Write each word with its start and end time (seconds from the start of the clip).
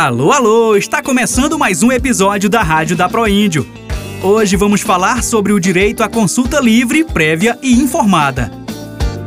Alô, 0.00 0.32
alô! 0.32 0.76
Está 0.76 1.02
começando 1.02 1.58
mais 1.58 1.82
um 1.82 1.92
episódio 1.92 2.48
da 2.48 2.62
Rádio 2.62 2.96
da 2.96 3.06
Proíndio. 3.06 3.68
Hoje 4.22 4.56
vamos 4.56 4.80
falar 4.80 5.22
sobre 5.22 5.52
o 5.52 5.60
direito 5.60 6.02
à 6.02 6.08
consulta 6.08 6.58
livre, 6.58 7.04
prévia 7.04 7.58
e 7.62 7.74
informada. 7.74 8.50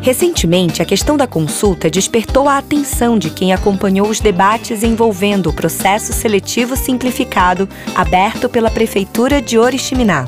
Recentemente, 0.02 0.82
a 0.82 0.86
questão 0.86 1.16
da 1.16 1.28
consulta 1.28 1.92
despertou 1.92 2.50
a 2.50 2.58
atenção 2.58 3.20
de 3.20 3.30
quem 3.30 3.54
acompanhou 3.54 4.10
os 4.10 4.20
debates 4.20 4.82
envolvendo 4.82 5.52
o 5.52 5.54
processo 5.54 6.12
seletivo 6.12 6.76
simplificado 6.76 7.70
aberto 7.94 8.50
pela 8.50 8.72
Prefeitura 8.72 9.40
de 9.44 9.60
Oriximiná. 9.60 10.28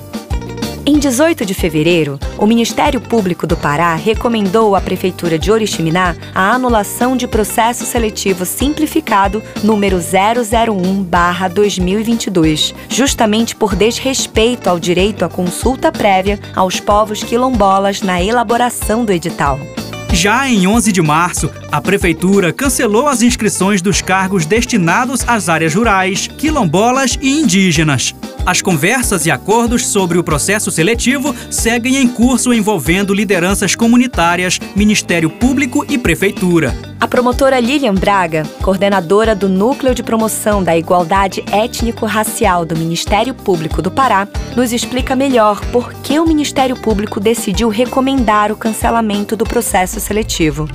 Em 0.88 1.00
18 1.00 1.48
de 1.48 1.56
fevereiro, 1.56 2.20
o 2.38 2.46
Ministério 2.46 3.02
Público 3.02 3.48
do 3.48 3.58
Pará 3.58 3.96
recomendou 3.96 4.76
à 4.76 4.82
Prefeitura 4.82 5.40
de 5.40 5.52
Oriximiná 5.52 6.16
a 6.34 6.52
anulação 6.52 7.18
de 7.18 7.28
processo 7.28 7.84
seletivo 7.84 8.46
simplificado 8.46 9.42
número 9.64 9.98
001/2022, 9.98 12.76
justamente 12.88 13.56
por 13.56 13.76
desrespeito 13.76 14.70
ao 14.70 14.80
direito 14.80 15.26
à 15.26 15.30
consulta 15.30 15.92
prévia 15.92 16.40
aos 16.56 16.80
povos 16.80 17.24
quilombolas 17.24 18.04
na 18.04 18.22
elaboração 18.22 19.04
do 19.04 19.12
edital. 19.12 19.60
Já 20.14 20.48
em 20.48 20.68
11 20.68 20.92
de 20.92 21.02
março, 21.02 21.50
a 21.72 21.82
Prefeitura 21.82 22.54
cancelou 22.54 23.08
as 23.08 23.24
inscrições 23.24 23.82
dos 23.82 24.04
cargos 24.04 24.46
destinados 24.46 25.28
às 25.28 25.50
áreas 25.50 25.74
rurais, 25.74 26.30
quilombolas 26.38 27.18
e 27.20 27.40
indígenas. 27.40 28.14
As 28.46 28.62
conversas 28.62 29.26
e 29.26 29.32
acordos 29.32 29.88
sobre 29.88 30.20
o 30.20 30.24
processo 30.24 30.70
seletivo 30.70 31.36
seguem 31.50 31.96
em 31.96 32.08
curso 32.08 32.54
envolvendo 32.54 33.12
lideranças 33.12 33.74
comunitárias, 33.74 34.60
Ministério 34.76 35.32
Público 35.32 35.84
e 35.90 35.98
Prefeitura. 35.98 36.78
A 37.00 37.08
promotora 37.08 37.60
Lilian 37.60 37.96
Braga, 37.96 38.44
coordenadora 38.62 39.34
do 39.34 39.50
Núcleo 39.50 39.96
de 39.96 40.04
Promoção 40.04 40.64
da 40.64 40.78
Igualdade 40.78 41.44
Étnico-Racial 41.52 42.66
do 42.66 42.78
Ministério 42.78 43.34
Público 43.34 43.82
do 43.82 43.90
Pará, 43.90 44.28
nos 44.56 44.72
explica 44.72 45.16
melhor 45.16 45.60
por 45.72 45.92
que 45.96 46.20
o 46.20 46.28
Ministério 46.28 46.76
Público 46.76 47.20
decidiu 47.20 47.68
recomendar 47.70 48.52
o 48.52 48.56
cancelamento 48.56 49.36
do 49.36 49.44
processo 49.44 50.00
seletivo. 50.00 50.70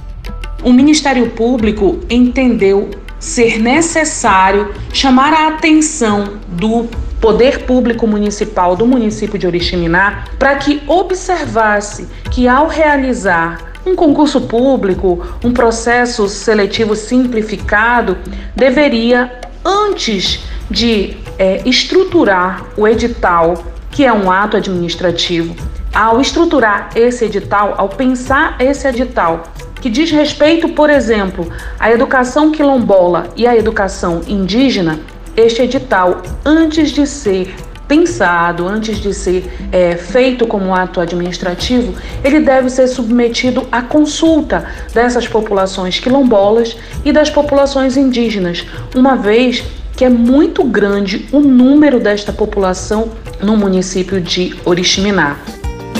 O 0.64 0.72
Ministério 0.72 1.30
Público 1.30 2.00
entendeu 2.10 2.90
ser 3.20 3.60
necessário 3.60 4.74
chamar 4.92 5.32
a 5.32 5.48
atenção 5.48 6.40
do 6.48 6.88
Poder 7.20 7.64
Público 7.64 8.06
Municipal 8.06 8.74
do 8.74 8.86
município 8.86 9.38
de 9.38 9.46
Oriximiná 9.46 10.24
para 10.38 10.56
que 10.56 10.82
observasse 10.86 12.08
que 12.30 12.48
ao 12.48 12.66
realizar 12.66 13.70
um 13.84 13.94
concurso 13.94 14.42
público, 14.42 15.24
um 15.44 15.52
processo 15.52 16.28
seletivo 16.28 16.94
simplificado, 16.94 18.16
deveria, 18.54 19.32
antes 19.64 20.40
de 20.70 21.16
é, 21.38 21.62
estruturar 21.66 22.64
o 22.76 22.86
edital, 22.86 23.64
que 23.90 24.04
é 24.04 24.12
um 24.12 24.30
ato 24.30 24.56
administrativo, 24.56 25.56
ao 25.92 26.20
estruturar 26.20 26.90
esse 26.94 27.24
edital, 27.24 27.74
ao 27.76 27.88
pensar 27.88 28.56
esse 28.60 28.86
edital, 28.86 29.44
que 29.80 29.88
diz 29.88 30.10
respeito, 30.10 30.68
por 30.68 30.90
exemplo, 30.90 31.50
à 31.78 31.90
educação 31.90 32.52
quilombola 32.52 33.28
e 33.34 33.46
à 33.46 33.56
educação 33.56 34.20
indígena, 34.28 35.00
este 35.36 35.62
edital, 35.62 36.22
antes 36.44 36.90
de 36.90 37.06
ser 37.06 37.54
pensado, 37.90 38.68
antes 38.68 39.00
de 39.00 39.12
ser 39.12 39.50
é, 39.72 39.96
feito 39.96 40.46
como 40.46 40.72
ato 40.72 41.00
administrativo, 41.00 41.92
ele 42.22 42.38
deve 42.38 42.70
ser 42.70 42.86
submetido 42.86 43.66
à 43.72 43.82
consulta 43.82 44.64
dessas 44.94 45.26
populações 45.26 45.98
quilombolas 45.98 46.76
e 47.04 47.12
das 47.12 47.30
populações 47.30 47.96
indígenas, 47.96 48.64
uma 48.94 49.16
vez 49.16 49.64
que 49.96 50.04
é 50.04 50.08
muito 50.08 50.62
grande 50.62 51.26
o 51.32 51.40
número 51.40 51.98
desta 51.98 52.32
população 52.32 53.10
no 53.42 53.56
município 53.56 54.20
de 54.20 54.54
Oriximiná. 54.64 55.36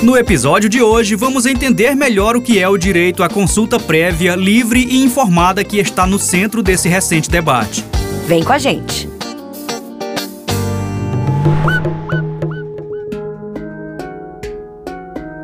No 0.01 0.17
episódio 0.17 0.69
de 0.71 0.81
hoje, 0.81 1.17
vamos 1.17 1.45
entender 1.45 1.97
melhor 1.97 2.37
o 2.37 2.41
que 2.41 2.59
é 2.59 2.69
o 2.69 2.79
direito 2.79 3.23
à 3.23 3.29
consulta 3.29 3.81
prévia, 3.81 4.37
livre 4.37 4.87
e 4.89 5.03
informada 5.03 5.65
que 5.65 5.79
está 5.79 6.07
no 6.07 6.21
centro 6.21 6.63
desse 6.63 6.89
recente 6.89 7.29
debate. 7.29 7.85
Vem 8.29 8.45
com 8.45 8.53
a 8.53 8.59
gente! 8.59 9.10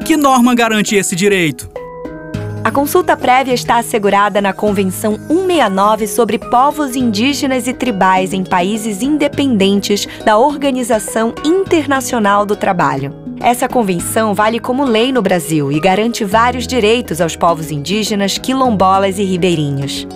Que 0.07 0.17
norma 0.17 0.55
garante 0.55 0.95
esse 0.95 1.17
direito? 1.17 1.69
A 2.63 2.71
consulta 2.71 3.17
prévia 3.17 3.55
está 3.55 3.79
assegurada 3.79 4.41
na 4.41 4.53
Convenção 4.53 5.15
169 5.29 6.07
sobre 6.09 6.39
povos 6.39 6.97
indígenas 6.97 7.69
e 7.69 7.73
tribais 7.73 8.33
em 8.33 8.43
países 8.43 9.03
independentes 9.03 10.07
da 10.25 10.37
Organização 10.37 11.33
Internacional 11.45 12.45
do 12.45 12.57
Trabalho. 12.57 13.15
Essa 13.41 13.69
convenção 13.69 14.35
vale 14.35 14.59
como 14.59 14.85
lei 14.85 15.13
no 15.13 15.23
Brasil 15.23 15.71
e 15.71 15.79
garante 15.79 16.25
vários 16.25 16.67
direitos 16.67 17.21
aos 17.21 17.37
povos 17.37 17.71
indígenas, 17.71 18.39
quilombolas 18.39 19.19
e 19.19 19.23
ribeirinhos. 19.23 20.07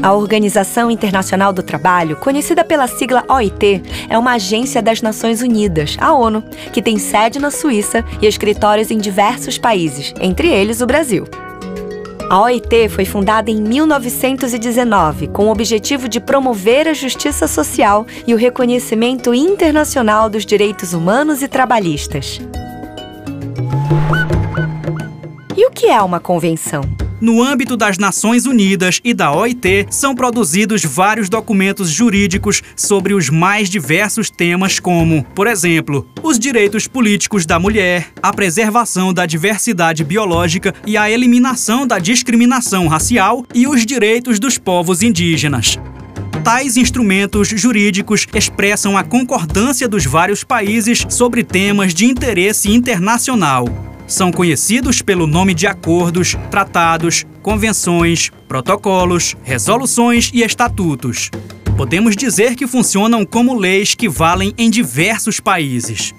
A 0.00 0.12
Organização 0.14 0.90
Internacional 0.90 1.52
do 1.52 1.62
Trabalho, 1.62 2.16
conhecida 2.16 2.64
pela 2.64 2.86
sigla 2.86 3.24
OIT, 3.28 3.82
é 4.08 4.16
uma 4.16 4.34
agência 4.34 4.80
das 4.80 5.02
Nações 5.02 5.42
Unidas, 5.42 5.96
a 6.00 6.12
ONU, 6.12 6.42
que 6.72 6.80
tem 6.80 6.98
sede 6.98 7.40
na 7.40 7.50
Suíça 7.50 8.04
e 8.22 8.26
escritórios 8.26 8.92
em 8.92 8.98
diversos 8.98 9.58
países, 9.58 10.14
entre 10.20 10.48
eles 10.48 10.80
o 10.80 10.86
Brasil. 10.86 11.24
A 12.30 12.42
OIT 12.42 12.90
foi 12.90 13.04
fundada 13.04 13.50
em 13.50 13.60
1919 13.60 15.28
com 15.28 15.46
o 15.46 15.50
objetivo 15.50 16.08
de 16.08 16.20
promover 16.20 16.86
a 16.86 16.94
justiça 16.94 17.48
social 17.48 18.06
e 18.26 18.34
o 18.34 18.36
reconhecimento 18.36 19.34
internacional 19.34 20.30
dos 20.30 20.46
direitos 20.46 20.92
humanos 20.92 21.42
e 21.42 21.48
trabalhistas. 21.48 22.40
E 25.56 25.66
o 25.66 25.70
que 25.70 25.86
é 25.86 26.00
uma 26.00 26.20
convenção? 26.20 27.07
No 27.20 27.42
âmbito 27.42 27.76
das 27.76 27.98
Nações 27.98 28.46
Unidas 28.46 29.00
e 29.02 29.12
da 29.12 29.32
OIT, 29.32 29.88
são 29.90 30.14
produzidos 30.14 30.84
vários 30.84 31.28
documentos 31.28 31.90
jurídicos 31.90 32.62
sobre 32.76 33.12
os 33.12 33.28
mais 33.28 33.68
diversos 33.68 34.30
temas, 34.30 34.78
como, 34.78 35.24
por 35.34 35.48
exemplo, 35.48 36.08
os 36.22 36.38
direitos 36.38 36.86
políticos 36.86 37.44
da 37.44 37.58
mulher, 37.58 38.08
a 38.22 38.32
preservação 38.32 39.12
da 39.12 39.26
diversidade 39.26 40.04
biológica 40.04 40.72
e 40.86 40.96
a 40.96 41.10
eliminação 41.10 41.84
da 41.84 41.98
discriminação 41.98 42.86
racial 42.86 43.44
e 43.52 43.66
os 43.66 43.84
direitos 43.84 44.38
dos 44.38 44.56
povos 44.56 45.02
indígenas. 45.02 45.76
Tais 46.44 46.76
instrumentos 46.76 47.48
jurídicos 47.48 48.28
expressam 48.32 48.96
a 48.96 49.02
concordância 49.02 49.88
dos 49.88 50.06
vários 50.06 50.44
países 50.44 51.04
sobre 51.08 51.42
temas 51.42 51.92
de 51.92 52.06
interesse 52.06 52.70
internacional 52.70 53.66
são 54.08 54.32
conhecidos 54.32 55.02
pelo 55.02 55.26
nome 55.26 55.54
de 55.54 55.66
acordos, 55.66 56.36
tratados, 56.50 57.24
convenções, 57.42 58.32
protocolos, 58.48 59.36
resoluções 59.44 60.30
e 60.32 60.42
estatutos. 60.42 61.30
Podemos 61.76 62.16
dizer 62.16 62.56
que 62.56 62.66
funcionam 62.66 63.24
como 63.24 63.54
leis 63.54 63.94
que 63.94 64.08
valem 64.08 64.52
em 64.58 64.68
diversos 64.68 65.38
países. 65.38 66.12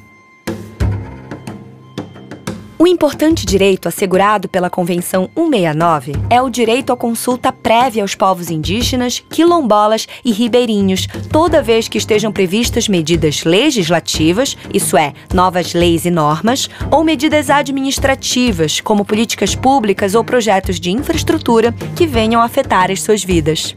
Um 2.81 2.87
importante 2.87 3.45
direito 3.45 3.89
assegurado 3.89 4.47
pela 4.47 4.69
Convenção 4.69 5.29
169 5.35 6.13
é 6.29 6.41
o 6.41 6.49
direito 6.49 6.93
à 6.93 6.95
consulta 6.95 7.51
prévia 7.51 8.01
aos 8.01 8.15
povos 8.15 8.49
indígenas, 8.49 9.21
quilombolas 9.29 10.07
e 10.23 10.31
ribeirinhos, 10.31 11.05
toda 11.29 11.61
vez 11.61 11.89
que 11.89 11.97
estejam 11.97 12.31
previstas 12.31 12.87
medidas 12.87 13.43
legislativas, 13.43 14.55
isso 14.73 14.95
é, 14.95 15.13
novas 15.33 15.73
leis 15.73 16.05
e 16.05 16.09
normas, 16.09 16.69
ou 16.89 17.03
medidas 17.03 17.49
administrativas, 17.49 18.79
como 18.79 19.03
políticas 19.03 19.55
públicas 19.55 20.15
ou 20.15 20.23
projetos 20.23 20.79
de 20.79 20.89
infraestrutura 20.89 21.73
que 21.97 22.07
venham 22.07 22.41
afetar 22.41 22.89
as 22.89 23.01
suas 23.01 23.21
vidas. 23.21 23.75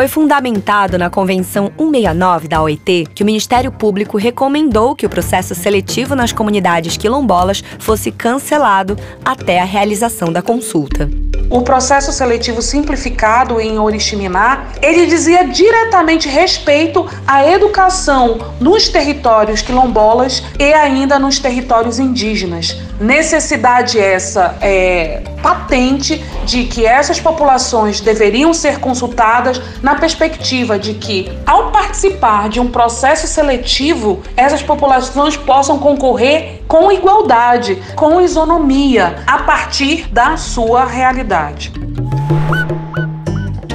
Foi 0.00 0.08
fundamentado 0.08 0.96
na 0.96 1.10
Convenção 1.10 1.70
169 1.76 2.48
da 2.48 2.62
OIT 2.62 3.06
que 3.14 3.22
o 3.22 3.26
Ministério 3.26 3.70
Público 3.70 4.16
recomendou 4.16 4.96
que 4.96 5.04
o 5.04 5.10
processo 5.10 5.54
seletivo 5.54 6.14
nas 6.14 6.32
comunidades 6.32 6.96
quilombolas 6.96 7.62
fosse 7.78 8.10
cancelado 8.10 8.96
até 9.22 9.60
a 9.60 9.64
realização 9.66 10.32
da 10.32 10.40
consulta. 10.40 11.06
O 11.50 11.60
processo 11.60 12.12
seletivo 12.12 12.62
simplificado 12.62 13.60
em 13.60 13.78
Oriximiná, 13.78 14.68
ele 14.80 15.04
dizia 15.04 15.44
diretamente 15.44 16.28
respeito 16.28 17.06
à 17.26 17.46
educação 17.46 18.38
nos 18.58 18.88
territórios 18.88 19.60
quilombolas 19.60 20.42
e 20.58 20.72
ainda 20.72 21.18
nos 21.18 21.38
territórios 21.38 21.98
indígenas. 21.98 22.74
Necessidade 22.98 23.98
essa 23.98 24.56
é 24.62 25.22
patente 25.42 26.24
de 26.44 26.64
que 26.64 26.86
essas 26.86 27.20
populações 27.20 28.00
deveriam 28.00 28.52
ser 28.54 28.78
consultadas 28.78 29.60
na 29.82 29.94
perspectiva 29.94 30.78
de 30.78 30.94
que, 30.94 31.30
ao 31.46 31.70
participar 31.70 32.48
de 32.48 32.60
um 32.60 32.70
processo 32.70 33.26
seletivo, 33.26 34.22
essas 34.36 34.62
populações 34.62 35.36
possam 35.36 35.78
concorrer 35.78 36.62
com 36.66 36.92
igualdade, 36.92 37.82
com 37.96 38.20
isonomia, 38.20 39.22
a 39.26 39.38
partir 39.38 40.08
da 40.08 40.36
sua 40.36 40.84
realidade. 40.84 41.72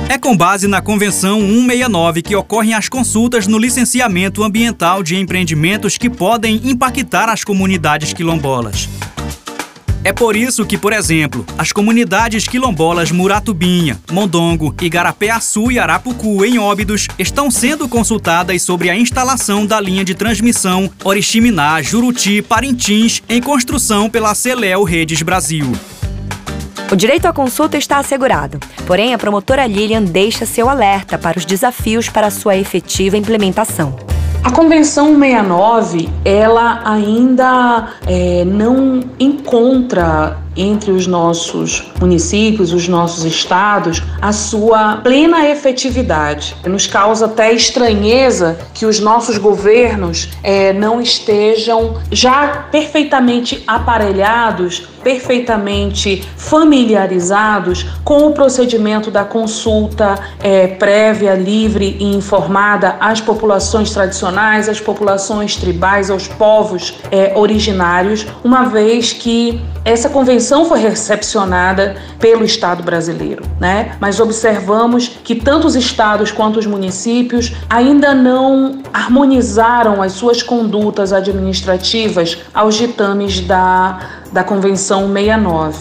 É 0.08 0.18
com 0.18 0.38
base 0.38 0.68
na 0.68 0.82
Convenção 0.82 1.40
169 1.40 2.22
que 2.22 2.36
ocorrem 2.36 2.74
as 2.74 2.88
consultas 2.88 3.48
no 3.48 3.58
licenciamento 3.58 4.44
ambiental 4.44 5.04
de 5.04 5.18
empreendimentos 5.18 5.98
que 5.98 6.10
podem 6.10 6.62
impactar 6.64 7.28
as 7.28 7.44
comunidades 7.44 8.14
quilombolas. 8.14 8.88
É 10.06 10.14
por 10.14 10.36
isso 10.36 10.64
que, 10.68 10.78
por 10.78 10.94
exemplo, 10.94 11.44
as 11.58 11.72
comunidades 11.72 12.48
quilombolas 12.48 13.10
Muratubinha, 13.10 14.00
Mondongo, 14.12 14.76
Igarapé-Açu 14.80 15.72
e 15.72 15.80
Arapucu, 15.80 16.46
em 16.46 16.60
Óbidos, 16.60 17.08
estão 17.18 17.50
sendo 17.50 17.90
consultadas 17.90 18.62
sobre 18.62 18.92
a 18.92 18.96
instalação 18.96 19.66
da 19.66 19.82
linha 19.82 20.06
de 20.06 20.14
transmissão 20.14 20.92
Oriximiná, 21.04 21.82
Juruti, 21.82 22.44
Parintins, 22.44 23.24
em 23.28 23.42
construção 23.42 24.08
pela 24.08 24.36
Celel 24.36 24.84
Redes 24.84 25.24
Brasil. 25.24 25.72
O 26.92 26.96
direito 26.96 27.26
à 27.26 27.34
consulta 27.34 27.76
está 27.76 27.98
assegurado, 27.98 28.60
porém 28.86 29.12
a 29.12 29.18
promotora 29.18 29.66
Lilian 29.66 30.04
deixa 30.04 30.46
seu 30.46 30.70
alerta 30.70 31.18
para 31.18 31.40
os 31.40 31.46
desafios 31.46 32.10
para 32.10 32.30
sua 32.30 32.56
efetiva 32.56 33.18
implementação. 33.18 34.05
A 34.46 34.52
Convenção 34.52 35.18
69, 35.20 36.08
ela 36.24 36.84
ainda 36.86 37.94
é, 38.06 38.46
não 38.46 39.02
encontra 39.20 40.38
entre 40.56 40.92
os 40.92 41.08
nossos 41.08 41.92
municípios, 42.00 42.72
os 42.72 42.88
nossos 42.88 43.26
estados, 43.26 44.04
a 44.22 44.32
sua 44.32 44.98
plena 44.98 45.50
efetividade. 45.50 46.56
Nos 46.64 46.86
causa 46.86 47.26
até 47.26 47.52
estranheza 47.54 48.58
que 48.74 48.86
os 48.86 49.00
nossos 49.00 49.40
governos 49.40 50.30
é, 50.44 50.72
não 50.72 51.02
estejam 51.02 51.98
já 52.12 52.68
perfeitamente 52.72 53.64
aparelhados, 53.66 54.88
perfeitamente 55.06 56.28
familiarizados 56.36 57.86
com 58.04 58.26
o 58.26 58.32
procedimento 58.32 59.12
da 59.12 59.24
consulta 59.24 60.18
é, 60.42 60.66
prévia, 60.66 61.36
livre 61.36 61.96
e 62.00 62.16
informada 62.16 62.98
às 63.00 63.22
populações 63.22 63.92
tradicionais, 63.92 64.68
às 64.68 64.82
populações 64.82 65.58
tribais, 65.58 66.10
aos 66.10 66.28
povos 66.28 66.98
é, 67.12 67.34
originários, 67.38 68.26
uma 68.44 68.64
vez 68.64 69.14
que 69.14 69.62
essa 69.86 70.10
convenção 70.10 70.66
foi 70.66 70.80
recepcionada 70.80 71.96
pelo 72.20 72.44
Estado 72.44 72.82
brasileiro, 72.82 73.44
né? 73.60 73.96
Mas 74.00 74.20
observamos 74.20 75.08
que 75.24 75.36
tanto 75.36 75.68
os 75.68 75.76
estados 75.76 76.32
quanto 76.32 76.58
os 76.58 76.66
municípios 76.66 77.54
ainda 77.70 78.16
não 78.16 78.82
harmonizaram 78.92 80.02
as 80.02 80.14
suas 80.14 80.42
condutas 80.42 81.14
administrativas 81.14 82.40
aos 82.52 82.74
ditames 82.74 83.42
da, 83.42 84.00
da 84.36 84.44
Convenção 84.44 85.08
69. 85.14 85.78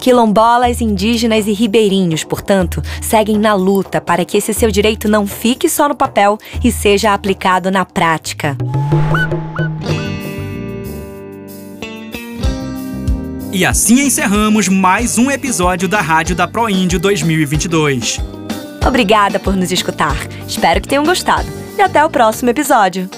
Quilombolas, 0.00 0.80
indígenas 0.80 1.46
e 1.46 1.52
ribeirinhos, 1.52 2.24
portanto, 2.24 2.82
seguem 3.00 3.38
na 3.38 3.54
luta 3.54 4.00
para 4.00 4.24
que 4.24 4.36
esse 4.36 4.52
seu 4.52 4.68
direito 4.68 5.08
não 5.08 5.28
fique 5.28 5.68
só 5.68 5.88
no 5.88 5.94
papel 5.94 6.38
e 6.62 6.72
seja 6.72 7.14
aplicado 7.14 7.70
na 7.70 7.84
prática. 7.84 8.56
E 13.52 13.64
assim 13.64 14.00
encerramos 14.00 14.68
mais 14.68 15.16
um 15.16 15.30
episódio 15.30 15.88
da 15.88 16.00
Rádio 16.00 16.34
da 16.34 16.48
Proíndio 16.48 16.98
2022. 16.98 18.18
Obrigada 18.84 19.38
por 19.38 19.54
nos 19.54 19.70
escutar. 19.70 20.16
Espero 20.48 20.80
que 20.80 20.88
tenham 20.88 21.04
gostado. 21.04 21.46
E 21.78 21.80
até 21.80 22.04
o 22.04 22.10
próximo 22.10 22.50
episódio. 22.50 23.08